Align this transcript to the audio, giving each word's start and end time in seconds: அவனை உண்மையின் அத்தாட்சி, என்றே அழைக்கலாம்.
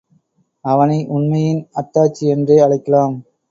அவனை 0.65 0.97
உண்மையின் 1.07 1.61
அத்தாட்சி, 1.73 2.25
என்றே 2.27 2.59
அழைக்கலாம். 2.59 3.15